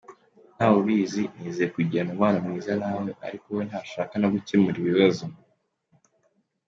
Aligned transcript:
Ntawe 0.55 0.75
ubizi, 0.81 1.23
nizeye 1.37 1.69
kugirana 1.75 2.09
umubano 2.11 2.37
mwiza 2.45 2.71
nawe, 2.81 3.09
ariko 3.27 3.47
we 3.57 3.61
ntashaka 3.69 4.13
no 4.17 4.27
gukemura 4.33 4.77
ikibazo. 4.81 5.23